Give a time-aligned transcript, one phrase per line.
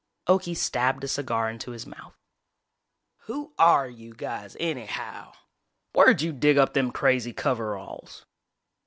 [0.27, 2.17] Okie stabbed a cigar into his mouth.
[3.27, 5.33] "Who are you guys anyhow?
[5.93, 8.25] Where'd you dig up them crazy coveralls?"